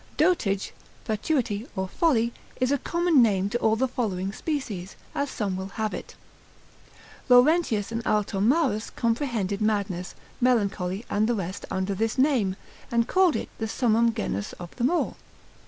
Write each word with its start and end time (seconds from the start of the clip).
]Dotage, 0.17 0.73
fatuity, 1.05 1.67
or 1.75 1.87
folly, 1.87 2.33
is 2.59 2.71
a 2.71 2.79
common 2.79 3.21
name 3.21 3.49
to 3.51 3.59
all 3.59 3.75
the 3.75 3.87
following 3.87 4.33
species, 4.33 4.95
as 5.13 5.29
some 5.29 5.55
will 5.55 5.67
have 5.77 5.93
it. 5.93 6.15
Laurentius 7.29 7.91
and 7.91 8.03
Altomarus 8.03 8.89
comprehended 8.95 9.61
madness, 9.61 10.15
melancholy, 10.41 11.05
and 11.07 11.29
the 11.29 11.35
rest 11.35 11.65
under 11.69 11.93
this 11.93 12.17
name, 12.17 12.55
and 12.91 13.07
call 13.07 13.35
it 13.37 13.49
the 13.59 13.67
summum 13.67 14.11
genus 14.11 14.53
of 14.53 14.75
them 14.77 14.89
all. 14.89 15.17